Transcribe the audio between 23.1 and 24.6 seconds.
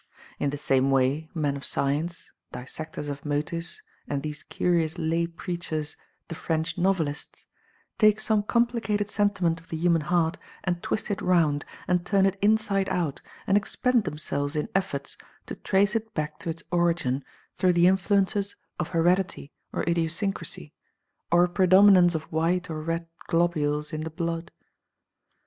globules in the blood.